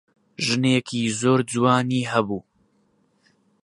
[0.45, 2.39] ژنێکی زۆر جوانی هەبوو.